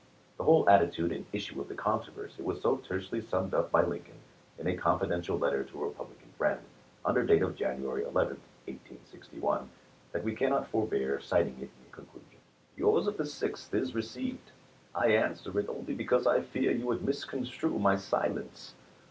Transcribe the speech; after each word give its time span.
The 0.39 0.45
whole 0.45 0.67
attitude 0.67 1.11
and 1.11 1.27
issue 1.31 1.61
of 1.61 1.67
the 1.67 1.75
controversy 1.75 2.41
was 2.41 2.59
so 2.59 2.77
tersely 2.77 3.21
summed 3.21 3.53
up 3.53 3.69
by 3.71 3.83
Lincoln 3.83 4.15
in 4.57 4.65
a 4.65 4.75
confi 4.75 5.03
dential 5.03 5.39
letter 5.39 5.63
to 5.63 5.83
a 5.83 5.85
Republican 5.85 6.29
friend, 6.39 6.59
under 7.05 7.23
date 7.23 7.43
of 7.43 7.55
January 7.55 8.01
11, 8.01 8.41
1861, 8.65 9.69
that 10.11 10.23
we 10.23 10.33
cannot 10.35 10.67
forbear 10.69 11.19
citing 11.19 11.57
it 11.59 11.69
in 11.85 11.91
conclusion: 11.91 12.39
Yours 12.75 13.05
of 13.05 13.17
the 13.17 13.25
Gth 13.25 13.75
is 13.75 13.93
received. 13.93 14.49
I 14.95 15.09
answer 15.09 15.59
it 15.59 15.69
only 15.69 15.93
because 15.93 16.25
I 16.25 16.41
fear 16.41 16.71
you 16.71 16.87
would 16.87 17.03
misconstrue 17.05 17.77
my 17.77 17.95
silence. 17.95 18.73